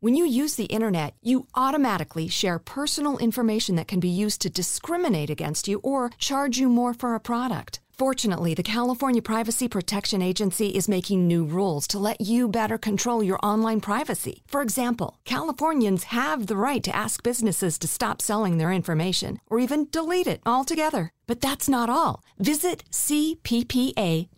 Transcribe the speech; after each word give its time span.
When 0.00 0.14
you 0.14 0.24
use 0.24 0.54
the 0.54 0.66
internet, 0.66 1.16
you 1.22 1.48
automatically 1.56 2.28
share 2.28 2.60
personal 2.60 3.18
information 3.18 3.74
that 3.76 3.88
can 3.88 3.98
be 3.98 4.08
used 4.08 4.40
to 4.42 4.48
discriminate 4.48 5.28
against 5.28 5.66
you 5.66 5.80
or 5.82 6.10
charge 6.18 6.56
you 6.56 6.68
more 6.68 6.94
for 6.94 7.16
a 7.16 7.20
product. 7.20 7.80
Fortunately, 7.90 8.54
the 8.54 8.62
California 8.62 9.20
Privacy 9.20 9.66
Protection 9.66 10.22
Agency 10.22 10.68
is 10.68 10.88
making 10.88 11.26
new 11.26 11.44
rules 11.44 11.88
to 11.88 11.98
let 11.98 12.20
you 12.20 12.46
better 12.46 12.78
control 12.78 13.24
your 13.24 13.40
online 13.42 13.80
privacy. 13.80 14.44
For 14.46 14.62
example, 14.62 15.18
Californians 15.24 16.04
have 16.04 16.46
the 16.46 16.56
right 16.56 16.84
to 16.84 16.94
ask 16.94 17.24
businesses 17.24 17.76
to 17.80 17.88
stop 17.88 18.22
selling 18.22 18.58
their 18.58 18.70
information 18.70 19.40
or 19.48 19.58
even 19.58 19.88
delete 19.90 20.28
it 20.28 20.40
altogether. 20.46 21.10
But 21.26 21.40
that's 21.40 21.68
not 21.68 21.90
all. 21.90 22.22
Visit 22.38 22.84
cppa.ca.gov 22.92 24.28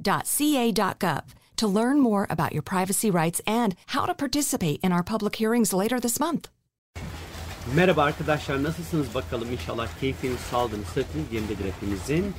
to 1.60 1.68
learn 1.68 2.00
more 2.00 2.26
about 2.30 2.52
your 2.52 2.62
privacy 2.62 3.10
rights 3.10 3.40
and 3.46 3.74
how 3.88 4.06
to 4.06 4.14
participate 4.14 4.80
in 4.82 4.92
our 4.92 5.02
public 5.02 5.36
hearings 5.36 5.72
later 5.72 6.00
this 6.00 6.18
month. 6.20 6.48
Merhaba 7.74 8.02
arkadaşlar 8.02 8.62
nasılsınız 8.62 9.14
bakalım 9.14 9.52
inşallah 9.52 9.88
keyfiniz 10.00 10.40
sağlığınız 10.40 10.86
sıhhatiniz 10.86 11.32
yerindedir 11.32 11.64
hepimizin. 11.64 12.34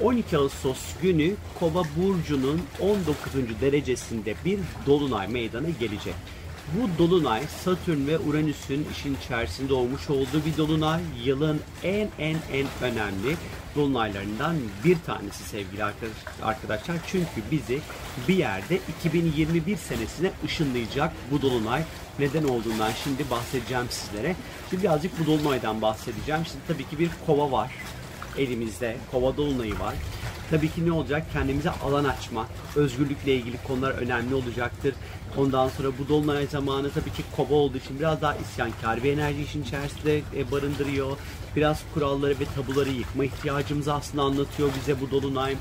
12 0.00 0.36
Ağustos 0.36 0.78
günü 1.02 1.34
Kova 1.58 1.82
burcunun 1.96 2.62
19. 2.80 3.60
derecesinde 3.60 4.34
bir 4.44 4.60
dolunay 4.86 5.28
meydana 5.28 5.68
gelecek. 5.80 6.14
Bu 6.72 6.98
dolunay 6.98 7.42
Satürn 7.64 8.06
ve 8.06 8.18
Uranüs'ün 8.18 8.86
işin 8.92 9.16
içerisinde 9.24 9.74
olmuş 9.74 10.10
olduğu 10.10 10.44
bir 10.46 10.56
dolunay. 10.56 11.00
Yılın 11.24 11.60
en 11.82 12.08
en 12.18 12.36
en 12.52 12.66
önemli 12.82 13.36
dolunaylarından 13.76 14.56
bir 14.84 14.96
tanesi 15.06 15.44
sevgili 15.44 15.84
arkadaşlar. 16.42 16.96
Çünkü 17.06 17.42
bizi 17.50 17.80
bir 18.28 18.36
yerde 18.36 18.78
2021 18.98 19.76
senesine 19.76 20.30
ışınlayacak 20.44 21.12
bu 21.30 21.42
dolunay. 21.42 21.82
Neden 22.18 22.44
olduğundan 22.44 22.92
şimdi 23.04 23.30
bahsedeceğim 23.30 23.86
sizlere. 23.90 24.36
Şimdi 24.70 24.82
birazcık 24.82 25.20
bu 25.20 25.26
dolunaydan 25.26 25.82
bahsedeceğim. 25.82 26.40
Şimdi 26.46 26.64
tabii 26.68 26.88
ki 26.88 26.98
bir 26.98 27.10
kova 27.26 27.50
var 27.50 27.70
elimizde. 28.38 28.96
Kova 29.10 29.36
dolunayı 29.36 29.78
var. 29.78 29.94
Tabii 30.50 30.70
ki 30.70 30.86
ne 30.86 30.92
olacak? 30.92 31.26
Kendimize 31.32 31.70
alan 31.70 32.04
açma, 32.04 32.46
özgürlükle 32.76 33.34
ilgili 33.34 33.56
konular 33.66 33.90
önemli 33.90 34.34
olacaktır. 34.34 34.94
Ondan 35.36 35.68
sonra 35.68 35.88
bu 35.98 36.08
dolunay 36.08 36.46
zamanı 36.46 36.90
tabii 36.90 37.12
ki 37.12 37.22
kova 37.36 37.54
olduğu 37.54 37.78
için 37.78 37.98
biraz 37.98 38.22
daha 38.22 38.36
isyankar 38.36 39.04
bir 39.04 39.12
enerji 39.12 39.42
işin 39.42 39.62
içerisinde 39.62 40.18
e, 40.36 40.50
barındırıyor. 40.50 41.16
Biraz 41.56 41.80
kuralları 41.94 42.40
ve 42.40 42.44
tabuları 42.44 42.90
yıkma 42.90 43.24
ihtiyacımızı 43.24 43.94
aslında 43.94 44.22
anlatıyor 44.22 44.70
bize 44.80 45.00
bu 45.00 45.10
dolunay. 45.10 45.56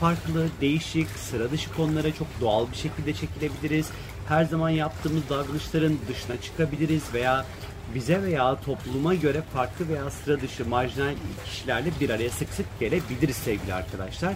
Farklı, 0.00 0.48
değişik, 0.60 1.08
sıra 1.08 1.50
dışı 1.50 1.74
konulara 1.74 2.14
çok 2.14 2.28
doğal 2.40 2.70
bir 2.72 2.76
şekilde 2.76 3.14
çekilebiliriz. 3.14 3.90
Her 4.28 4.44
zaman 4.44 4.70
yaptığımız 4.70 5.28
davranışların 5.30 5.98
dışına 6.08 6.40
çıkabiliriz 6.40 7.14
veya 7.14 7.44
bize 7.94 8.22
veya 8.22 8.60
topluma 8.60 9.14
göre 9.14 9.42
farklı 9.54 9.88
veya 9.88 10.10
sıra 10.10 10.40
dışı 10.40 10.68
marjinal 10.68 11.14
kişilerle 11.44 11.90
bir 12.00 12.10
araya 12.10 12.30
sık 12.30 12.48
sık 12.48 12.66
gelebiliriz 12.80 13.36
sevgili 13.36 13.74
arkadaşlar. 13.74 14.34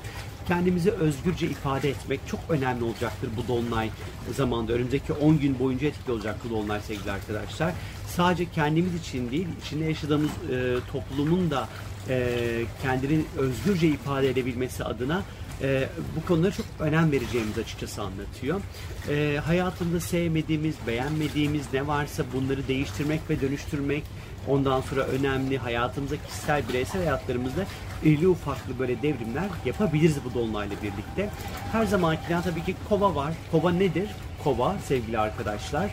Kendimizi 0.49 0.91
özgürce 0.91 1.47
ifade 1.47 1.91
etmek 1.91 2.21
çok 2.27 2.41
önemli 2.49 2.85
olacaktır 2.85 3.31
bu 3.37 3.49
dolunay 3.49 3.91
zamanda. 4.37 4.73
Önümüzdeki 4.73 5.13
10 5.13 5.39
gün 5.39 5.59
boyunca 5.59 5.89
etkili 5.89 6.13
olacak 6.13 6.37
bu 6.45 6.51
dolunay 6.51 6.81
sevgili 6.81 7.11
arkadaşlar. 7.11 7.73
Sadece 8.09 8.51
kendimiz 8.51 8.95
için 8.95 9.31
değil, 9.31 9.49
içinde 9.67 9.85
yaşadığımız 9.85 10.31
e, 10.31 10.77
toplumun 10.93 11.51
da 11.51 11.69
e, 12.09 12.39
kendini 12.83 13.25
özgürce 13.39 13.89
ifade 13.89 14.31
edebilmesi 14.31 14.85
adına 14.85 15.23
e, 15.63 15.89
bu 16.17 16.27
konulara 16.27 16.51
çok 16.51 16.67
önem 16.81 17.13
vereceğimiz 17.13 17.59
açıkçası 17.59 18.03
anlatıyor. 18.03 18.61
E, 19.09 19.41
hayatında 19.45 20.01
sevmediğimiz, 20.01 20.75
beğenmediğimiz 20.87 21.73
ne 21.73 21.87
varsa 21.87 22.25
bunları 22.35 22.69
değiştirmek 22.69 23.21
ve 23.31 23.41
dönüştürmek 23.41 24.05
ondan 24.49 24.81
sonra 24.81 25.03
önemli. 25.03 25.59
Hayatımızda 25.59 26.17
kişisel, 26.27 26.69
bireysel 26.69 27.03
hayatlarımızda 27.03 27.65
irili 28.05 28.29
ufaklı 28.29 28.79
böyle 28.79 29.03
devrimler 29.03 29.45
yapabiliriz 29.65 30.17
bu 30.25 30.35
dolunayla 30.35 30.77
birlikte. 30.83 31.31
Her 31.73 31.87
zamankinden 31.87 32.43
tabii 32.43 32.65
ki 32.65 32.75
kova 32.89 33.15
var. 33.15 33.33
Kova 33.51 33.71
nedir? 33.71 34.09
Kova 34.45 34.77
sevgili 34.87 35.19
arkadaşlar 35.19 35.91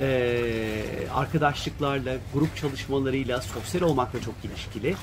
e, 0.00 0.82
arkadaşlıklarla, 1.14 2.14
grup 2.34 2.56
çalışmalarıyla, 2.56 3.40
sosyal 3.40 3.82
olmakla 3.82 4.20
çok 4.20 4.34
ilişkili. 4.44 4.94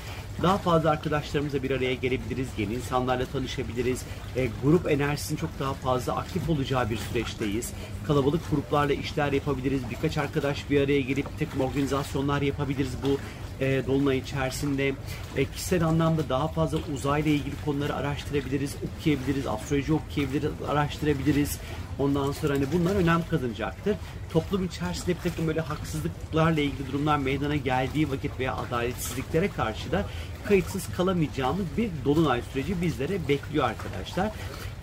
Daha 0.42 0.58
fazla 0.58 0.90
arkadaşlarımızla 0.90 1.62
bir 1.62 1.70
araya 1.70 1.94
gelebiliriz, 1.94 2.48
yeni 2.58 2.74
insanlarla 2.74 3.26
tanışabiliriz. 3.26 4.02
E, 4.36 4.48
grup 4.64 4.90
enerjisinin 4.90 5.38
çok 5.38 5.50
daha 5.58 5.74
fazla 5.74 6.16
aktif 6.16 6.48
olacağı 6.50 6.90
bir 6.90 6.96
süreçteyiz. 6.96 7.72
Kalabalık 8.06 8.50
gruplarla 8.50 8.92
işler 8.92 9.32
yapabiliriz. 9.32 9.80
Birkaç 9.90 10.18
arkadaş 10.18 10.70
bir 10.70 10.80
araya 10.80 11.00
gelip 11.00 11.38
tek 11.38 11.48
organizasyonlar 11.60 12.42
yapabiliriz 12.42 12.92
bu 13.04 13.18
e, 13.60 13.82
Dolunay 13.86 14.18
içerisinde. 14.18 14.92
E, 15.36 15.44
kişisel 15.44 15.84
anlamda 15.84 16.28
daha 16.28 16.48
fazla 16.48 16.78
uzayla 16.94 17.30
ilgili 17.30 17.54
konuları 17.64 17.94
araştırabiliriz, 17.94 18.76
okuyabiliriz, 18.98 19.46
astroloji 19.46 19.92
okuyabiliriz, 19.92 20.50
araştırabiliriz. 20.68 21.58
Ondan 21.98 22.32
sonra 22.32 22.54
hani 22.54 22.64
bunlar 22.72 22.96
önem 22.96 23.22
kazanacaktır. 23.30 23.96
Toplum 24.32 24.64
içerisinde 24.64 25.14
bir 25.16 25.30
takım 25.30 25.46
böyle 25.46 25.60
haksızlıklarla 25.60 26.60
ilgili 26.60 26.92
durumlar 26.92 27.18
meydana 27.18 27.56
geldiği 27.56 28.10
vakit 28.10 28.38
veya 28.38 28.56
adaletsizliklere 28.56 29.48
karşı 29.48 29.92
da 29.92 30.06
kayıtsız 30.44 30.88
kalamayacağımız 30.96 31.66
bir 31.76 31.90
dolunay 32.04 32.42
süreci 32.52 32.82
bizlere 32.82 33.28
bekliyor 33.28 33.64
arkadaşlar. 33.64 34.30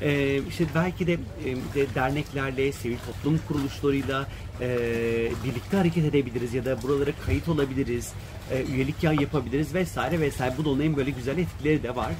Ee, 0.01 0.41
işte 0.49 0.65
belki 0.75 1.07
de, 1.07 1.13
e, 1.13 1.17
de 1.75 1.95
derneklerle, 1.95 2.71
sivil 2.71 2.97
toplum 2.97 3.39
kuruluşlarıyla 3.47 4.27
e, 4.61 4.67
birlikte 5.45 5.77
hareket 5.77 6.05
edebiliriz 6.05 6.53
ya 6.53 6.65
da 6.65 6.81
buralara 6.81 7.11
kayıt 7.25 7.49
olabiliriz, 7.49 8.13
e, 8.51 8.63
üyelik 8.63 9.03
yapabiliriz 9.03 9.73
vesaire 9.73 10.19
vesaire. 10.19 10.53
Bu 10.57 10.65
dolunayın 10.65 10.97
böyle 10.97 11.09
güzel 11.11 11.37
etkileri 11.37 11.83
de 11.83 11.95
var. 11.95 12.11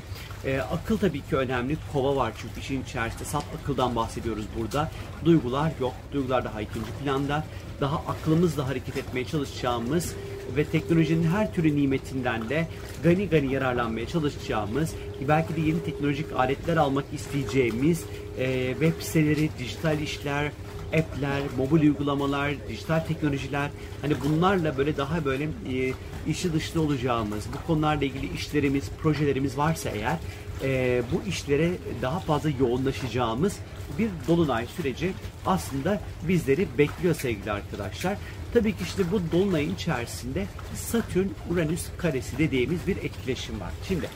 E, 0.45 0.59
akıl 0.59 0.97
tabii 0.97 1.21
ki 1.21 1.37
önemli. 1.37 1.77
Kova 1.93 2.15
var 2.15 2.33
çünkü 2.41 2.59
işin 2.59 2.83
içerisinde. 2.83 3.25
Saf 3.25 3.45
akıldan 3.61 3.95
bahsediyoruz 3.95 4.45
burada. 4.59 4.91
Duygular 5.25 5.71
yok. 5.81 5.93
Duygular 6.11 6.45
daha 6.45 6.61
ikinci 6.61 6.91
planda. 7.03 7.45
Daha 7.81 7.95
aklımızla 7.95 8.67
hareket 8.67 8.97
etmeye 8.97 9.25
çalışacağımız 9.25 10.15
ve 10.55 10.63
teknolojinin 10.63 11.23
her 11.23 11.53
türlü 11.53 11.75
nimetinden 11.75 12.49
de 12.49 12.67
gani 13.03 13.29
gani 13.29 13.53
yararlanmaya 13.53 14.07
çalışacağımız, 14.07 14.93
belki 15.27 15.55
de 15.55 15.61
yeni 15.61 15.83
teknolojik 15.83 16.25
aletler 16.35 16.77
almak 16.77 17.05
isteyeceğimiz 17.13 18.03
e, 18.37 18.71
web 18.71 19.01
siteleri, 19.01 19.49
dijital 19.59 19.99
işler, 19.99 20.51
app'ler, 20.87 21.41
mobil 21.57 21.81
uygulamalar, 21.81 22.51
dijital 22.69 22.99
teknolojiler 22.99 23.69
hani 24.01 24.13
bunlarla 24.25 24.77
böyle 24.77 24.97
daha 24.97 25.25
böyle 25.25 25.43
e, 25.43 25.93
işi 26.27 26.53
dışlı 26.53 26.81
olacağımız, 26.81 27.45
bu 27.53 27.67
konularla 27.67 28.05
ilgili 28.05 28.33
işlerimiz, 28.33 28.89
projelerimiz 29.01 29.57
varsa 29.57 29.89
eğer 29.89 30.17
e, 30.63 31.01
bu 31.11 31.29
işlere 31.29 31.71
daha 32.01 32.19
fazla 32.19 32.49
yoğunlaşacağımız 32.49 33.57
bir 33.99 34.09
dolunay 34.27 34.65
süreci 34.67 35.11
aslında 35.45 36.01
bizleri 36.27 36.67
bekliyor 36.77 37.15
sevgili 37.15 37.51
arkadaşlar. 37.51 38.17
Tabii 38.53 38.71
ki 38.71 38.83
işte 38.83 39.03
bu 39.11 39.21
dolunayın 39.31 39.75
içerisinde 39.75 40.45
Satürn-Uranüs 40.75 41.85
karesi 41.97 42.37
dediğimiz 42.37 42.87
bir 42.87 42.97
etkileşim 42.97 43.59
var. 43.59 43.71
Şimdi 43.87 44.09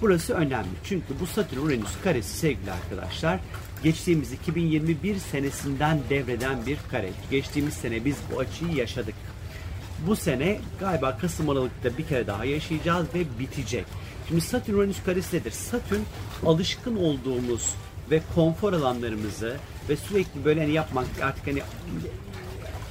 burası 0.00 0.34
önemli. 0.34 0.68
Çünkü 0.84 1.06
bu 1.20 1.26
Satürn-Uranüs 1.26 2.02
karesi 2.04 2.38
sevgili 2.38 2.72
arkadaşlar 2.72 3.40
geçtiğimiz 3.82 4.32
2021 4.32 5.18
senesinden 5.18 5.98
devreden 6.10 6.66
bir 6.66 6.78
kare. 6.90 7.10
Geçtiğimiz 7.30 7.74
sene 7.74 8.04
biz 8.04 8.16
bu 8.32 8.38
açıyı 8.40 8.72
yaşadık. 8.72 9.14
Bu 10.06 10.16
sene 10.16 10.60
galiba 10.80 11.18
Kasım 11.18 11.50
Aralık'ta 11.50 11.98
bir 11.98 12.06
kere 12.06 12.26
daha 12.26 12.44
yaşayacağız 12.44 13.06
ve 13.14 13.24
bitecek. 13.38 13.84
Şimdi 14.28 14.40
Satürn 14.40 14.74
Uranüs 14.74 15.02
karesi 15.06 15.36
nedir? 15.36 15.50
Satürn 15.50 16.00
alışkın 16.46 16.96
olduğumuz 16.96 17.74
ve 18.10 18.20
konfor 18.34 18.72
alanlarımızı 18.72 19.56
ve 19.88 19.96
sürekli 19.96 20.44
böyle 20.44 20.60
hani 20.60 20.72
yapmak 20.72 21.06
artık 21.22 21.46
hani 21.46 21.62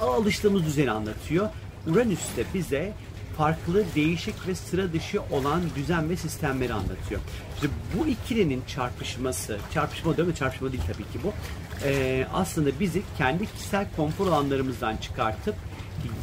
alıştığımız 0.01 0.65
düzeni 0.65 0.91
anlatıyor. 0.91 1.49
Uranüs 1.87 2.37
de 2.37 2.43
bize 2.53 2.93
farklı, 3.37 3.83
değişik 3.95 4.47
ve 4.47 4.55
sıra 4.55 4.93
dışı 4.93 5.21
olan 5.31 5.61
düzen 5.75 6.09
ve 6.09 6.15
sistemleri 6.17 6.73
anlatıyor. 6.73 7.21
İşte 7.55 7.67
bu 7.97 8.07
ikilinin 8.07 8.63
çarpışması, 8.67 9.57
çarpışma 9.73 10.17
değil 10.17 10.27
mi? 10.27 10.35
Çarpışma 10.35 10.71
değil 10.71 10.83
tabii 10.87 11.03
ki 11.03 11.19
bu. 11.23 11.33
Ee, 11.85 12.27
aslında 12.33 12.79
bizi 12.79 13.01
kendi 13.17 13.45
kişisel 13.45 13.85
konfor 13.95 14.27
alanlarımızdan 14.27 14.97
çıkartıp 14.97 15.55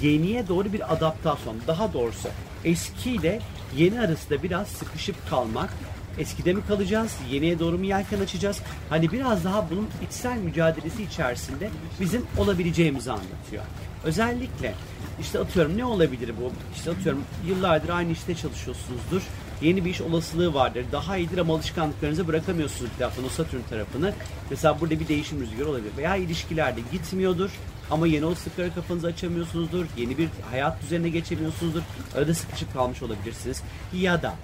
yeniye 0.03 0.49
doğru 0.49 0.73
bir 0.73 0.93
adaptasyon, 0.93 1.57
daha 1.67 1.93
doğrusu 1.93 2.29
eskiyle 2.65 3.41
yeni 3.77 4.01
arasında 4.01 4.43
biraz 4.43 4.69
sıkışıp 4.69 5.31
kalmak, 5.31 5.71
eskide 6.19 6.53
mi 6.53 6.61
kalacağız, 6.69 7.17
yeniye 7.31 7.59
doğru 7.59 7.79
mu 7.79 7.85
yelken 7.85 8.21
açacağız? 8.21 8.61
Hani 8.91 9.13
biraz 9.13 9.45
daha 9.45 9.71
bunun 9.71 9.89
içsel 10.07 10.39
mücadelesi 10.39 11.03
içerisinde 11.03 11.71
bizim 12.01 12.27
olabileceğimizi 12.39 13.13
anlatıyor. 13.13 13.63
Özellikle 14.05 14.75
işte 15.21 15.39
atıyorum 15.39 15.79
ne 15.79 15.85
olabilir 15.85 16.35
bu? 16.41 16.53
İşte 16.77 16.91
atıyorum 16.91 17.25
yıllardır 17.47 17.89
aynı 17.89 18.13
işte 18.13 18.35
çalışıyorsunuzdur. 18.35 19.23
Yeni 19.63 19.85
bir 19.85 19.91
iş 19.91 20.01
olasılığı 20.01 20.55
vardır. 20.55 20.85
Daha 20.93 21.17
iyidir 21.17 21.39
ama 21.39 21.55
alışkanlıklarınızı 21.55 22.29
bırakamıyorsunuz 22.29 22.91
bir 22.93 22.99
taraftan 22.99 23.25
o 23.25 23.29
Satürn 23.29 23.61
tarafını. 23.71 24.13
Mesela 24.51 24.81
burada 24.81 25.01
bir 25.01 25.09
değişim 25.09 25.41
rüzgarı 25.41 25.69
olabilir. 25.69 25.93
Veya 25.97 26.17
ilişkilerde 26.17 26.81
gitmiyordur. 26.93 27.51
Ama 27.91 28.07
yeni 28.07 28.25
o 28.25 28.35
sıkları 28.35 28.75
kafanızı 28.75 29.07
açamıyorsunuzdur. 29.07 29.87
Yeni 29.97 30.19
bir 30.19 30.29
hayat 30.51 30.83
düzenine 30.83 31.09
geçemiyorsunuzdur. 31.09 31.83
Öyle 32.15 32.35
sıkışıp 32.35 32.73
kalmış 32.73 33.03
olabilirsiniz. 33.03 33.63
Ya 33.95 34.23
da 34.23 34.35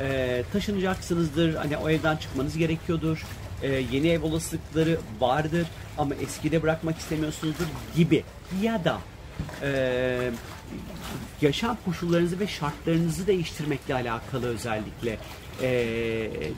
e, 0.00 0.42
taşınacaksınızdır. 0.52 1.54
Hani 1.54 1.76
o 1.76 1.90
evden 1.90 2.16
çıkmanız 2.16 2.58
gerekiyordur. 2.58 3.26
E, 3.62 3.68
yeni 3.68 4.08
ev 4.08 4.22
olasılıkları 4.22 4.98
vardır 5.20 5.66
ama 5.98 6.14
eskide 6.14 6.62
bırakmak 6.62 6.98
istemiyorsunuzdur 6.98 7.66
gibi. 7.96 8.24
Ya 8.62 8.84
da 8.84 8.98
e, 9.62 10.30
yaşam 11.40 11.76
koşullarınızı 11.84 12.40
ve 12.40 12.46
şartlarınızı 12.46 13.26
değiştirmekle 13.26 13.94
alakalı 13.94 14.46
özellikle 14.46 15.18
e, 15.62 15.70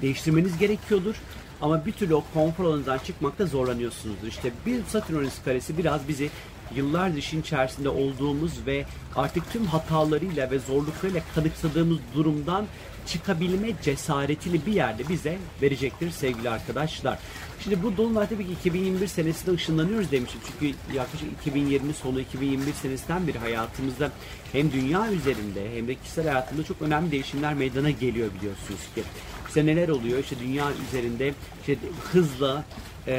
değiştirmeniz 0.03 0.59
gerekiyordur. 0.59 1.15
Ama 1.61 1.87
bir 1.87 1.93
türlü 1.93 2.15
o 2.15 2.25
konfor 2.35 2.65
alanından 2.65 2.99
çıkmakta 2.99 3.47
zorlanıyorsunuzdur. 3.47 4.27
İşte 4.27 4.53
bir 4.67 4.85
Satürn 4.85 5.17
Uranüs 5.17 5.43
karesi 5.45 5.79
biraz 5.79 6.09
bizi 6.09 6.31
yıllardır 6.75 7.17
işin 7.17 7.41
içerisinde 7.41 7.89
olduğumuz 7.89 8.67
ve 8.67 8.85
artık 9.17 9.53
tüm 9.53 9.67
hatalarıyla 9.67 10.51
ve 10.51 10.59
zorluklarıyla 10.59 11.23
kanıksadığımız 11.35 11.99
durumdan 12.15 12.67
çıkabilme 13.07 13.73
cesaretini 13.83 14.67
bir 14.67 14.73
yerde 14.73 15.09
bize 15.09 15.39
verecektir 15.63 16.11
sevgili 16.11 16.51
arkadaşlar. 16.51 17.19
Şimdi 17.61 17.83
bu 17.83 17.97
Dolunay 17.97 18.29
tabii 18.29 18.47
ki 18.47 18.53
2021 18.53 19.07
senesinde 19.07 19.55
ışınlanıyoruz 19.55 20.11
demiştim. 20.11 20.41
Çünkü 20.47 20.77
yaklaşık 20.95 21.29
2020 21.41 21.95
sonu 21.95 22.21
2021 22.21 22.73
senesinden 22.73 23.27
beri 23.27 23.39
hayatımızda 23.39 24.11
hem 24.53 24.73
dünya 24.73 25.13
üzerinde 25.13 25.77
hem 25.77 25.89
de 25.89 25.95
kişisel 25.95 26.29
hayatımızda 26.29 26.69
çok 26.69 26.83
önemli 26.83 27.11
değişimler 27.11 27.55
meydana 27.55 27.91
geliyor 27.91 28.29
biliyorsunuz 28.39 28.81
ki. 28.95 29.03
İşte 29.49 29.67
neler 29.67 29.89
oluyor? 29.89 30.19
İşte 30.19 30.37
dünya 30.39 30.67
üzerinde 30.89 31.35
işte 31.61 31.77
hızla 32.13 32.65
e, 33.07 33.15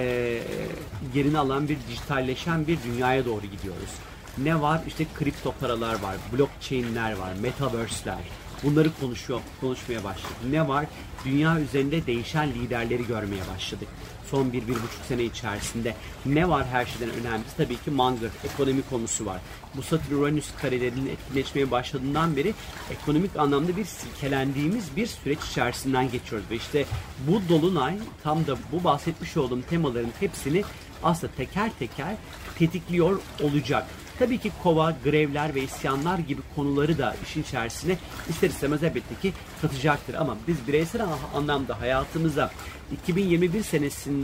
yerini 1.15 1.37
alan 1.37 1.69
bir 1.69 1.77
dijitalleşen 1.89 2.67
bir 2.67 2.77
dünyaya 2.83 3.25
doğru 3.25 3.41
gidiyoruz. 3.41 3.89
Ne 4.37 4.61
var? 4.61 4.81
İşte 4.87 5.05
kripto 5.15 5.53
paralar 5.59 5.93
var, 5.93 6.15
blockchain'ler 6.33 7.11
var, 7.11 7.33
metaverse'ler, 7.41 8.17
Bunları 8.63 8.89
konuşuyor, 9.01 9.41
konuşmaya 9.61 10.03
başladık. 10.03 10.35
Ne 10.49 10.67
var? 10.67 10.85
Dünya 11.25 11.59
üzerinde 11.59 12.05
değişen 12.05 12.49
liderleri 12.49 13.07
görmeye 13.07 13.41
başladık. 13.55 13.87
Son 14.31 14.53
bir, 14.53 14.67
bir 14.67 14.73
buçuk 14.73 15.05
sene 15.07 15.23
içerisinde. 15.23 15.95
Ne 16.25 16.49
var 16.49 16.65
her 16.65 16.85
şeyden 16.85 17.09
önemlisi? 17.09 17.57
Tabii 17.57 17.77
ki 17.77 17.91
Munger, 17.91 18.29
ekonomi 18.43 18.81
konusu 18.89 19.25
var. 19.25 19.41
Bu 19.75 19.81
Satürn-Uranüs 19.81 20.45
karelerinin 20.61 21.07
etkileşmeye 21.07 21.71
başladığından 21.71 22.35
beri 22.35 22.53
ekonomik 22.91 23.37
anlamda 23.37 23.77
bir 23.77 23.85
silkelendiğimiz 23.85 24.95
bir 24.95 25.07
süreç 25.07 25.39
içerisinden 25.51 26.11
geçiyoruz. 26.11 26.49
Ve 26.51 26.55
işte 26.55 26.85
bu 27.27 27.41
Dolunay 27.49 27.97
tam 28.23 28.47
da 28.47 28.57
bu 28.71 28.83
bahsetmiş 28.83 29.37
olduğum 29.37 29.61
temaların 29.61 30.11
hepsini 30.19 30.63
aslında 31.03 31.33
teker 31.33 31.71
teker 31.79 32.15
tetikliyor 32.59 33.19
olacak. 33.43 33.87
Tabii 34.19 34.37
ki 34.37 34.51
kova, 34.63 34.95
grevler 35.03 35.55
ve 35.55 35.63
isyanlar 35.63 36.19
gibi 36.19 36.41
konuları 36.55 36.97
da 36.97 37.15
işin 37.23 37.41
içerisine 37.41 37.97
ister 38.29 38.49
istemez 38.49 38.83
elbette 38.83 39.15
ki 39.21 39.33
katacaktır. 39.61 40.13
Ama 40.13 40.37
biz 40.47 40.67
bireysel 40.67 41.01
anlamda 41.35 41.81
hayatımıza 41.81 42.51
2021 42.91 43.63
senesinde 43.63 44.14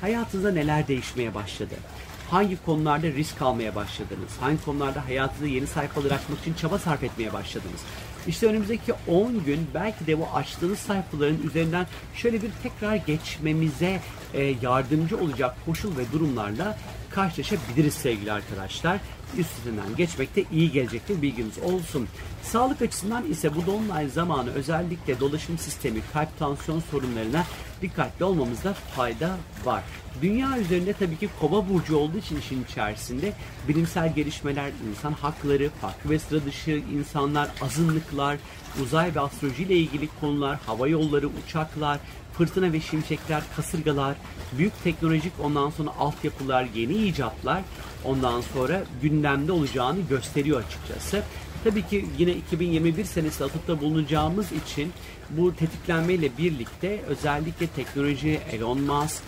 hayatınızda 0.00 0.52
neler 0.52 0.88
değişmeye 0.88 1.34
başladı? 1.34 1.74
Hangi 2.30 2.64
konularda 2.64 3.06
risk 3.06 3.42
almaya 3.42 3.74
başladınız? 3.74 4.30
Hangi 4.40 4.64
konularda 4.64 5.04
hayatınızda 5.04 5.46
yeni 5.46 5.66
sayfalar 5.66 6.10
açmak 6.10 6.40
için 6.40 6.54
çaba 6.54 6.78
sarf 6.78 7.02
etmeye 7.02 7.32
başladınız? 7.32 7.80
İşte 8.26 8.46
önümüzdeki 8.46 8.92
10 9.08 9.44
gün 9.44 9.66
belki 9.74 10.06
de 10.06 10.18
bu 10.18 10.26
açtığınız 10.34 10.78
sayfaların 10.78 11.42
üzerinden 11.42 11.86
şöyle 12.14 12.42
bir 12.42 12.50
tekrar 12.62 12.96
geçmemize 12.96 14.00
e, 14.34 14.42
yardımcı 14.62 15.18
olacak 15.18 15.56
koşul 15.66 15.96
ve 15.96 16.12
durumlarla 16.12 16.78
karşılaşabiliriz 17.10 17.94
sevgili 17.94 18.32
arkadaşlar. 18.32 19.00
Üstünden 19.38 19.96
geçmekte 19.96 20.44
iyi 20.52 20.72
gelecektir 20.72 21.22
bilginiz 21.22 21.58
olsun. 21.58 22.08
Sağlık 22.42 22.82
açısından 22.82 23.30
ise 23.30 23.56
bu 23.56 23.66
dolunay 23.66 24.08
zamanı 24.08 24.50
özellikle 24.50 25.20
dolaşım 25.20 25.58
sistemi, 25.58 26.00
kalp 26.12 26.38
tansiyon 26.38 26.82
sorunlarına 26.90 27.44
dikkatli 27.82 28.24
olmamızda 28.24 28.72
fayda 28.72 29.36
var. 29.64 29.82
Dünya 30.22 30.58
üzerinde 30.58 30.92
tabii 30.92 31.16
ki 31.16 31.28
kova 31.40 31.68
burcu 31.68 31.96
olduğu 31.96 32.18
için 32.18 32.36
işin 32.36 32.64
içerisinde 32.64 33.32
bilimsel 33.68 34.14
gelişmeler, 34.14 34.70
insan 34.90 35.12
hakları, 35.12 35.70
farklı 35.80 36.10
ve 36.10 36.18
sıra 36.18 36.44
dışı 36.44 36.70
insanlar, 36.70 37.48
azınlıklar, 37.60 38.36
uzay 38.82 39.14
ve 39.14 39.20
astroloji 39.20 39.62
ile 39.62 39.76
ilgili 39.76 40.08
konular, 40.20 40.58
hava 40.66 40.88
yolları, 40.88 41.26
uçaklar, 41.26 41.98
fırtına 42.38 42.72
ve 42.72 42.80
şimşekler, 42.80 43.42
kasırgalar, 43.56 44.16
büyük 44.58 44.84
teknolojik 44.84 45.32
ondan 45.42 45.70
sonra 45.70 45.90
altyapılar, 45.98 46.66
yeni 46.74 46.94
icatlar 46.94 47.62
ondan 48.04 48.40
sonra 48.40 48.82
gündemde 49.02 49.52
olacağını 49.52 50.00
gösteriyor 50.00 50.62
açıkçası. 50.66 51.22
Tabii 51.66 51.86
ki 51.86 52.06
yine 52.18 52.32
2021 52.32 53.04
senesi 53.04 53.44
atıfta 53.44 53.80
bulunacağımız 53.80 54.52
için 54.52 54.92
bu 55.30 55.56
tetiklenmeyle 55.56 56.30
birlikte 56.38 57.00
özellikle 57.08 57.66
teknoloji, 57.66 58.40
Elon 58.52 58.80
Musk 58.80 59.22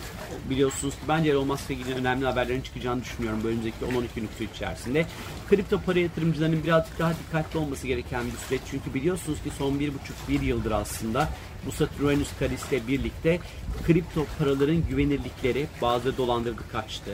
biliyorsunuz 0.49 0.93
ki 0.93 1.01
bence 1.07 1.29
Elon 1.29 1.47
Musk'la 1.47 1.73
ilgili 1.73 1.93
önemli 1.93 2.25
haberlerin 2.25 2.61
çıkacağını 2.61 3.03
düşünüyorum 3.03 3.39
bu 3.43 3.47
önümüzdeki 3.47 3.75
10-12 3.85 4.03
günlük 4.15 4.33
süre 4.37 4.47
içerisinde. 4.55 5.05
Kripto 5.49 5.81
para 5.85 5.99
yatırımcılarının 5.99 6.63
birazcık 6.63 6.99
daha 6.99 7.13
dikkatli 7.13 7.59
olması 7.59 7.87
gereken 7.87 8.25
bir 8.25 8.37
süreç. 8.47 8.61
Çünkü 8.71 8.93
biliyorsunuz 8.93 9.43
ki 9.43 9.49
son 9.57 9.79
bir 9.79 9.93
buçuk 9.93 10.29
bir 10.29 10.41
yıldır 10.41 10.71
aslında 10.71 11.29
bu 11.65 11.71
Saturnus 11.71 12.29
karisiyle 12.39 12.87
birlikte 12.87 13.39
kripto 13.87 14.25
paraların 14.37 14.87
güvenirlikleri 14.89 15.67
bazı 15.81 16.17
dolandırdı 16.17 16.61
kaçtı. 16.71 17.11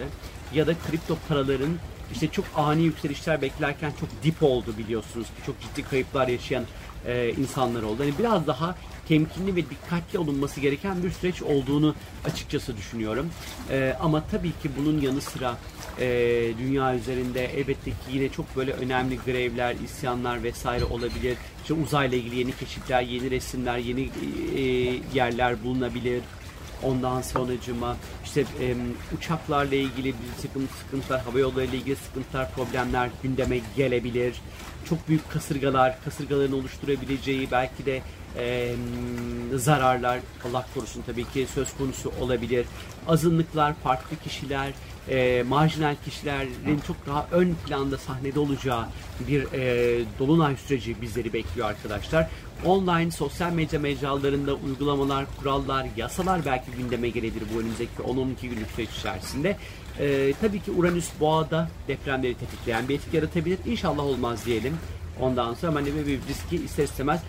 Ya 0.54 0.68
da 0.68 0.74
kripto 0.90 1.18
paraların 1.28 1.78
işte 2.14 2.28
çok 2.28 2.46
ani 2.56 2.82
yükselişler 2.84 3.42
beklerken 3.42 3.92
çok 4.00 4.10
dip 4.24 4.44
oldu 4.44 4.74
biliyorsunuz. 4.78 5.28
Çok 5.46 5.56
ciddi 5.62 5.84
kayıplar 5.84 6.28
yaşayan 6.28 6.64
e, 7.08 7.30
insanlar 7.30 7.84
oldu. 7.84 8.04
Hani 8.04 8.14
biraz 8.20 8.48
daha 8.48 8.76
temkinli 9.08 9.56
ve 9.56 9.70
dikkatli 9.70 10.20
olunması 10.20 10.62
gereken 10.62 11.04
bir 11.04 11.12
süreç 11.12 11.42
olduğunu 11.42 11.96
açıkçası 12.26 12.78
düşünüyorum. 12.78 13.30
E, 13.72 13.98
ama 14.00 14.24
tabii 14.32 14.52
ki 14.52 14.70
bunun 14.80 15.02
yanı 15.02 15.22
sıra 15.22 15.58
e, 16.00 16.08
dünya 16.60 16.96
üzerinde 16.96 17.46
elbette 17.46 17.92
ki 17.92 17.98
yine 18.14 18.30
çok 18.30 18.56
böyle 18.56 18.72
önemli 18.72 19.20
grevler, 19.26 19.76
isyanlar 19.76 20.44
vesaire 20.44 20.86
olabilir. 20.86 21.38
İşte 21.62 21.74
uzayla 21.74 22.18
ilgili 22.18 22.40
yeni 22.40 22.52
keşifler, 22.52 23.02
yeni 23.02 23.32
resimler, 23.32 23.78
yeni 23.78 24.10
e, 24.56 24.62
yerler 25.14 25.64
bulunabilir. 25.64 26.22
Ondan 26.84 27.22
sonracıma 27.22 27.98
işte 28.26 28.42
e, 28.42 28.76
uçaklarla 29.18 29.76
ilgili 29.76 30.08
bir 30.08 30.42
takım 30.48 30.68
sıkıntılar, 30.82 31.22
hava 31.22 31.40
yolları 31.40 31.66
ile 31.66 31.78
ilgili 31.78 31.96
sıkıntılar, 31.96 32.52
problemler 32.52 33.10
gündeme 33.24 33.60
gelebilir. 33.76 34.42
Çok 34.90 35.08
büyük 35.10 35.32
kasırgalar, 35.32 36.04
kasırgaların 36.04 36.60
oluşturabileceği 36.60 37.52
belki 37.52 37.86
de 37.86 38.02
e, 38.38 38.76
zararlar 39.56 40.20
Allah 40.50 40.66
korusun 40.74 41.04
tabii 41.06 41.26
ki 41.26 41.48
söz 41.54 41.78
konusu 41.78 42.12
olabilir. 42.22 42.66
Azınlıklar, 43.08 43.74
farklı 43.84 44.18
kişiler, 44.18 44.74
e, 45.10 45.44
marjinal 45.48 45.96
kişilerin 46.06 46.80
çok 46.88 47.06
daha 47.06 47.28
ön 47.32 47.56
planda 47.68 47.98
sahnede 47.98 48.40
olacağı 48.40 48.86
bir 49.28 49.44
e, 49.54 50.06
dolunay 50.20 50.56
süreci 50.56 51.02
bizleri 51.02 51.34
bekliyor 51.34 51.68
arkadaşlar. 51.68 52.30
Online 52.66 53.12
sosyal 53.12 53.52
medya 53.52 53.80
mecralarında 53.80 54.54
uygulamalar, 54.54 55.26
kurallar, 55.40 55.88
yasalar 55.98 56.46
belki 56.46 56.72
gündeme 56.72 57.10
gelebilir 57.10 57.44
bu 57.56 57.60
önümüzdeki 57.60 57.92
10-12 58.04 58.26
günlük 58.42 58.72
süreç 58.72 58.90
içerisinde. 58.90 59.58
E, 60.00 60.34
tabii 60.42 60.60
ki 60.60 60.72
Uranüs 60.72 61.10
boğada 61.20 61.70
depremleri 61.88 62.34
tetikleyen 62.36 62.90
bir 62.90 62.96
etki 62.96 63.16
yaratabilir. 63.16 63.60
İnşallah 63.66 64.04
olmaz 64.04 64.46
diyelim. 64.46 64.78
Ondan 65.22 65.54
sonra 65.54 65.76
hani 65.76 65.86
bir 65.86 66.20
riski 66.28 66.56
ister 66.56 66.84
istemez 66.84 67.22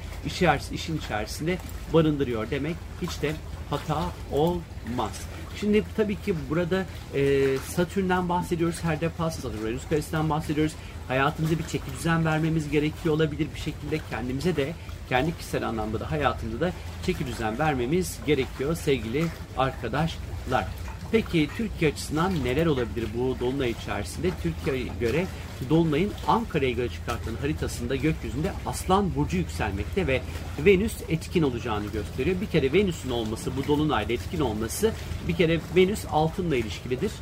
işin 0.73 0.99
içerisinde 0.99 1.59
barındırıyor 1.93 2.51
demek 2.51 2.77
hiç 3.03 3.23
de 3.23 3.33
hata 3.71 4.03
olmaz. 4.33 5.27
Şimdi 5.61 5.85
tabii 5.97 6.17
ki 6.17 6.35
burada 6.51 6.85
e, 7.15 7.45
Satürn'den 7.59 8.29
bahsediyoruz 8.29 8.85
her 8.85 9.01
defasında. 9.01 9.53
Satürn 9.53 9.65
Venüs 9.67 9.89
karesinden 9.89 10.31
bahsediyoruz. 10.31 10.73
Hayatımıza 11.09 11.59
bir 11.59 11.67
çeki 11.67 11.93
düzen 11.99 12.25
vermemiz 12.25 12.71
gerekiyor 12.71 13.15
olabilir 13.15 13.49
bir 13.55 13.61
şekilde 13.61 14.01
kendimize 14.11 14.57
de 14.57 14.73
kendi 15.09 15.37
kişisel 15.37 15.69
anlamda 15.69 16.01
da 16.01 16.11
hayatımıza 16.11 16.61
da 16.61 16.73
çeki 17.07 17.27
düzen 17.27 17.59
vermemiz 17.59 18.19
gerekiyor 18.27 18.77
sevgili 18.77 19.27
arkadaşlar. 19.59 20.67
Peki 21.13 21.49
Türkiye 21.57 21.91
açısından 21.91 22.45
neler 22.45 22.67
olabilir 22.67 23.07
bu 23.17 23.37
dolunay 23.41 23.71
içerisinde? 23.71 24.31
Türkiye'ye 24.43 24.89
göre 25.01 25.27
dolunayın 25.71 26.13
Ankara'ya 26.27 26.71
göre 26.71 26.89
çıkartılan 26.89 27.37
haritasında 27.37 27.97
gökyüzünde 27.97 28.53
Aslan 28.67 29.15
burcu 29.15 29.37
yükselmekte 29.37 30.07
ve 30.07 30.23
Venüs 30.67 30.95
etkin 31.09 31.43
olacağını 31.43 31.87
gösteriyor. 31.87 32.41
Bir 32.41 32.47
kere 32.47 32.73
Venüs'ün 32.73 33.11
olması, 33.11 33.51
bu 33.57 33.69
dolunayda 33.69 34.13
etkin 34.13 34.41
olması 34.41 34.93
bir 35.29 35.37
kere 35.37 35.61
Venüs 35.77 36.05
altınla 36.13 36.57
ilişkilidir. 36.57 37.13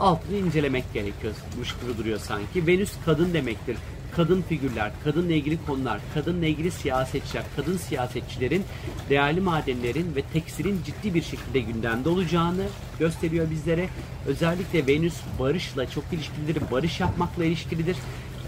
Altını 0.00 0.36
incelemek 0.36 0.84
gerekiyormuş 0.94 1.76
gibi 1.80 1.98
duruyor 1.98 2.18
sanki. 2.18 2.66
Venüs 2.66 2.92
kadın 3.04 3.34
demektir 3.34 3.76
kadın 4.16 4.42
figürler, 4.42 4.92
kadınla 5.04 5.32
ilgili 5.32 5.58
konular, 5.66 6.00
kadınla 6.14 6.46
ilgili 6.46 6.70
siyasetçiler, 6.70 7.44
kadın 7.56 7.76
siyasetçilerin 7.76 8.64
değerli 9.10 9.40
madenlerin 9.40 10.16
ve 10.16 10.22
tekstilin 10.22 10.80
ciddi 10.84 11.14
bir 11.14 11.22
şekilde 11.22 11.60
gündemde 11.60 12.08
olacağını 12.08 12.64
gösteriyor 12.98 13.50
bizlere. 13.50 13.88
Özellikle 14.26 14.86
Venüs 14.86 15.14
barışla 15.38 15.90
çok 15.90 16.04
ilişkilidir, 16.12 16.70
barış 16.70 17.00
yapmakla 17.00 17.44
ilişkilidir. 17.44 17.96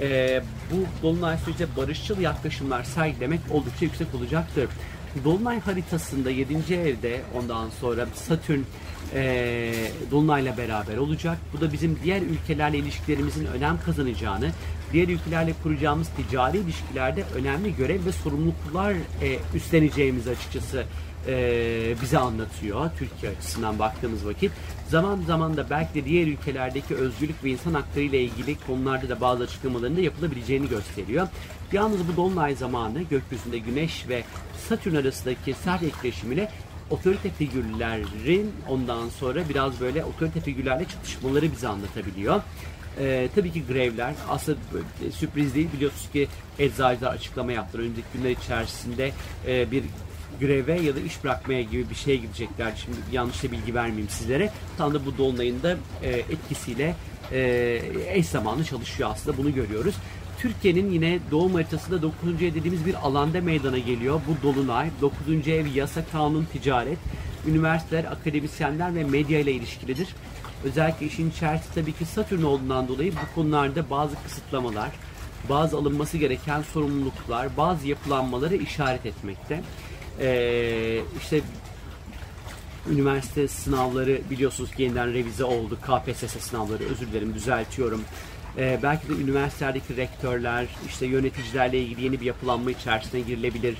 Ee, 0.01 0.43
bu 0.71 1.03
Dolunay 1.03 1.39
sürecinde 1.39 1.77
barışçıl 1.77 2.21
yaklaşımlar 2.21 2.85
sergilemek 2.85 3.41
oldukça 3.51 3.85
yüksek 3.85 4.15
olacaktır. 4.15 4.69
Dolunay 5.25 5.61
haritasında 5.61 6.31
7. 6.31 6.75
evde 6.75 7.21
ondan 7.35 7.71
sonra 7.81 8.07
Satürn 8.15 8.61
e, 9.15 9.73
Dolunay'la 10.11 10.57
beraber 10.57 10.97
olacak. 10.97 11.39
Bu 11.53 11.61
da 11.61 11.73
bizim 11.73 11.99
diğer 12.05 12.23
ülkelerle 12.23 12.79
ilişkilerimizin 12.79 13.47
önem 13.47 13.79
kazanacağını, 13.87 14.51
diğer 14.93 15.09
ülkelerle 15.09 15.53
kuracağımız 15.63 16.09
ticari 16.09 16.59
ilişkilerde 16.59 17.25
önemli 17.35 17.77
görev 17.77 18.05
ve 18.05 18.13
sorumluluklar 18.13 18.93
e, 18.93 19.39
üstleneceğimizi 19.55 20.31
açıkçası 20.31 20.85
e, 21.27 21.95
bize 22.03 22.19
anlatıyor 22.19 22.91
Türkiye 22.99 23.33
açısından 23.33 23.79
baktığımız 23.79 24.27
vakit. 24.27 24.53
Zaman 24.89 25.21
zaman 25.27 25.57
da 25.57 25.71
belki 25.71 25.95
de 25.95 26.05
diğer 26.05 26.27
ülkelerdeki 26.27 26.95
özgürlük 26.95 27.45
ve 27.45 27.51
insan 27.51 27.75
hakları 27.75 28.05
ile 28.05 28.23
ilgili 28.23 28.57
konularda 28.67 29.09
da 29.09 29.21
bazı 29.21 29.43
açıklamaların 29.43 29.97
da 29.97 30.01
yapılabileceğini 30.01 30.69
gösteriyor. 30.69 31.29
Yalnız 31.73 32.09
bu 32.09 32.17
dolunay 32.17 32.55
zamanı 32.57 33.03
gökyüzünde 33.03 33.59
Güneş 33.59 34.09
ve 34.09 34.25
Satürn 34.69 34.95
arasındaki 34.95 35.55
sert 35.55 35.83
etkileşimiyle 35.83 36.51
otorite 36.91 37.31
figürlerin 37.31 38.53
ondan 38.69 39.09
sonra 39.09 39.49
biraz 39.49 39.81
böyle 39.81 40.05
otorite 40.05 40.41
figürlerle 40.41 40.85
çatışmaları 40.85 41.53
bize 41.53 41.69
anlatabiliyor. 41.69 42.41
Ee, 42.99 43.29
tabii 43.35 43.53
ki 43.53 43.67
grevler 43.67 44.15
aslında 44.29 44.59
sürpriz 45.13 45.55
değil 45.55 45.69
biliyorsunuz 45.77 46.11
ki 46.13 46.29
eczacılar 46.59 47.13
açıklama 47.13 47.53
yaptılar 47.53 47.83
önümüzdeki 47.83 48.09
günler 48.15 48.31
içerisinde 48.31 49.13
e, 49.47 49.71
bir 49.71 49.85
greve 50.41 50.81
ya 50.81 50.97
da 50.97 51.01
iş 51.01 51.25
bırakmaya 51.25 51.63
gibi 51.63 51.91
bir 51.91 51.95
şeye 51.95 52.17
gidecekler. 52.17 52.73
Şimdi 52.85 52.97
yanlış 53.13 53.43
da 53.43 53.53
bilgi 53.53 53.75
vermeyeyim 53.75 54.09
sizlere. 54.09 54.53
Tam 54.79 54.95
da 54.95 55.07
bu 55.07 55.19
dolunayın 55.19 55.63
da 55.63 55.77
e, 56.03 56.09
etkisiyle 56.11 56.95
e, 57.33 57.83
eş 58.09 58.27
zamanlı 58.27 58.65
çalışıyor 58.65 59.11
aslında 59.13 59.37
bunu 59.37 59.55
görüyoruz. 59.55 59.95
Türkiye'nin 60.39 60.91
yine 60.91 61.19
doğum 61.31 61.55
haritasında 61.55 62.03
9. 62.03 62.43
ev 62.43 62.55
dediğimiz 62.55 62.87
bir 62.87 62.95
alanda 62.95 63.41
meydana 63.41 63.79
geliyor. 63.79 64.21
Bu 64.29 64.43
dolunay 64.43 64.91
9. 65.01 65.49
ev 65.49 65.67
yasa, 65.67 66.05
kanun, 66.13 66.47
ticaret, 66.53 66.99
üniversiteler, 67.47 68.05
akademisyenler 68.05 68.95
ve 68.95 69.05
medya 69.05 69.39
ile 69.39 69.53
ilişkilidir. 69.53 70.09
Özellikle 70.65 71.07
işin 71.07 71.31
içerisinde 71.31 71.75
tabii 71.75 71.93
ki 71.93 72.05
Satürn 72.05 72.43
olduğundan 72.43 72.89
dolayı 72.89 73.13
bu 73.13 73.35
konularda 73.35 73.91
bazı 73.91 74.15
kısıtlamalar, 74.25 74.91
bazı 75.49 75.77
alınması 75.77 76.19
gereken 76.19 76.63
sorumluluklar, 76.63 77.57
bazı 77.57 77.89
yapılanmaları 77.89 78.57
işaret 78.57 79.07
etmekte. 79.07 79.63
Ee, 80.21 81.01
işte 81.23 81.41
üniversite 82.91 83.49
sınavları 83.49 84.21
biliyorsunuz 84.31 84.75
ki 84.75 84.83
yeniden 84.83 85.15
revize 85.15 85.45
oldu. 85.45 85.79
KPSS 85.83 86.41
sınavları 86.41 86.83
özür 86.85 87.07
dilerim 87.07 87.35
düzeltiyorum. 87.35 88.05
Ee, 88.59 88.79
belki 88.83 89.09
de 89.09 89.13
üniversitelerdeki 89.13 89.97
rektörler, 89.97 90.67
işte 90.89 91.07
yöneticilerle 91.07 91.81
ilgili 91.81 92.05
yeni 92.05 92.21
bir 92.21 92.27
yapılanma 92.27 92.71
içerisine 92.71 93.21
girilebilir. 93.21 93.77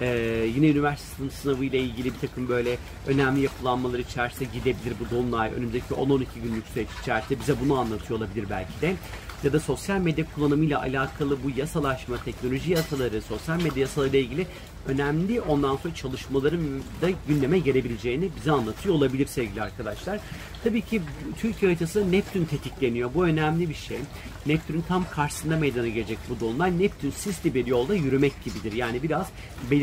Ee, 0.00 0.48
yine 0.54 0.68
üniversite 0.68 1.30
sınavı 1.30 1.64
ile 1.64 1.78
ilgili 1.78 2.14
bir 2.14 2.18
takım 2.18 2.48
böyle 2.48 2.78
önemli 3.06 3.40
yapılanmalar 3.40 3.98
içerisine 3.98 4.48
gidebilir 4.52 4.94
bu 5.00 5.16
dolunay. 5.16 5.52
Önümüzdeki 5.56 5.94
10-12 5.94 6.24
günlük 6.42 6.66
süreç 6.66 6.88
içerisinde 7.02 7.40
bize 7.40 7.54
bunu 7.60 7.78
anlatıyor 7.78 8.20
olabilir 8.20 8.46
belki 8.50 8.80
de 8.80 8.96
ya 9.44 9.52
da 9.52 9.60
sosyal 9.60 9.98
medya 9.98 10.24
kullanımıyla 10.34 10.80
alakalı 10.80 11.38
bu 11.44 11.58
yasalaşma, 11.58 12.16
teknoloji 12.24 12.72
yasaları, 12.72 13.22
sosyal 13.22 13.56
medya 13.56 13.80
yasaları 13.80 14.08
ile 14.08 14.20
ilgili 14.20 14.46
önemli 14.88 15.40
ondan 15.40 15.76
sonra 15.76 15.94
çalışmaların 15.94 16.60
da 17.02 17.08
gündeme 17.28 17.58
gelebileceğini 17.58 18.28
bize 18.36 18.52
anlatıyor 18.52 18.94
olabilir 18.94 19.26
sevgili 19.26 19.62
arkadaşlar. 19.62 20.20
Tabii 20.64 20.82
ki 20.82 21.02
Türkiye 21.38 21.70
haritası 21.70 22.12
Neptün 22.12 22.44
tetikleniyor. 22.44 23.10
Bu 23.14 23.24
önemli 23.24 23.68
bir 23.68 23.74
şey. 23.74 23.98
Neptün'ün 24.46 24.84
tam 24.88 25.04
karşısında 25.10 25.56
meydana 25.56 25.88
gelecek 25.88 26.18
bu 26.30 26.40
dolunay. 26.40 26.78
Neptün 26.78 27.10
sisli 27.10 27.54
bir 27.54 27.66
yolda 27.66 27.94
yürümek 27.94 28.32
gibidir. 28.44 28.72
Yani 28.72 29.02
biraz 29.02 29.26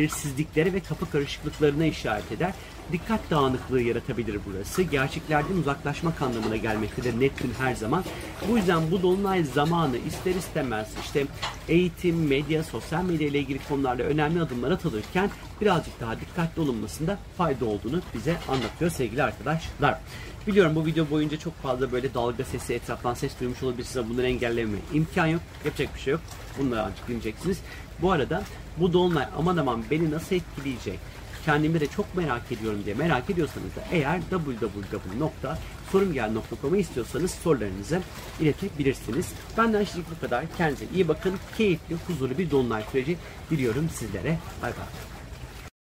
belirsizliklere 0.02 0.74
ve 0.74 0.80
kapı 0.80 1.12
karışıklıklarına 1.12 1.86
işaret 1.86 2.32
eder 2.32 2.54
dikkat 2.92 3.20
dağınıklığı 3.32 3.82
yaratabilir 3.82 4.40
burası. 4.46 4.82
Gerçeklerden 4.82 5.56
uzaklaşmak 5.56 6.22
anlamına 6.22 6.56
gelmektedir 6.56 7.20
Neptün 7.20 7.52
her 7.60 7.76
zaman. 7.76 8.04
Bu 8.50 8.58
yüzden 8.58 8.92
bu 8.92 9.02
dolunay 9.02 9.44
zamanı 9.44 9.98
ister 9.98 10.36
istemez 10.36 10.90
işte 11.02 11.26
eğitim, 11.68 12.28
medya, 12.28 12.64
sosyal 12.64 13.04
medya 13.04 13.28
ile 13.28 13.40
ilgili 13.40 13.60
konularda 13.70 14.04
önemli 14.04 14.42
adımlar 14.42 14.72
atılırken 14.72 15.30
birazcık 15.62 16.00
daha 16.00 16.20
dikkatli 16.20 16.62
olunmasında 16.62 17.18
fayda 17.38 17.66
olduğunu 17.66 18.02
bize 18.14 18.38
anlatıyor 18.50 18.92
sevgili 18.92 19.24
arkadaşlar. 19.24 20.00
Biliyorum 20.48 20.76
bu 20.76 20.86
video 20.86 21.10
boyunca 21.10 21.40
çok 21.40 21.62
fazla 21.62 21.92
böyle 21.92 22.14
dalga 22.14 22.44
sesi, 22.44 22.74
etraftan 22.74 23.14
ses 23.14 23.40
duymuş 23.40 23.64
olabilirsiniz 23.64 23.98
ama 23.98 24.10
bunları 24.10 24.28
engelleme 24.28 24.78
imkan 24.94 25.28
yok. 25.28 25.42
Yapacak 25.66 25.96
bir 25.96 26.00
şey 26.00 26.12
yok. 26.12 26.22
Bunları 26.60 26.82
ancak 26.82 27.08
dinleyeceksiniz. 27.08 27.58
Bu 28.02 28.12
arada 28.12 28.44
bu 28.78 28.94
dolunay 28.94 29.26
aman 29.38 29.58
aman 29.58 29.84
beni 29.92 30.12
nasıl 30.12 30.36
etkileyecek? 30.36 31.00
kendimi 31.46 31.80
de 31.80 31.88
çok 31.88 32.16
merak 32.16 32.52
ediyorum 32.52 32.82
diye 32.86 32.96
merak 32.96 33.30
ediyorsanız 33.30 33.76
da 33.76 33.82
eğer 33.92 34.22
www.sorumgel.com'a 34.30 36.78
istiyorsanız 36.78 37.32
sorularınızı 37.32 38.02
iletebilirsiniz. 38.40 39.28
Benden 39.58 39.84
şimdilik 39.84 40.12
bu 40.12 40.20
kadar. 40.22 40.46
Kendinize 40.58 40.86
iyi 40.94 41.08
bakın. 41.08 41.34
Keyifli, 41.58 41.96
huzurlu 42.08 42.38
bir 42.38 42.52
dolunay 42.52 42.84
süreci 42.92 43.18
diliyorum 43.50 43.90
sizlere. 43.90 44.38
Bay 44.62 44.72
bay. 44.72 45.11